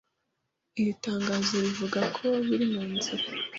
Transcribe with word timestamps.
Iri 0.79 0.93
tangazo 1.05 1.53
rivuga 1.65 1.99
ko 2.15 2.27
biri 2.45 2.65
munzira 2.73 3.25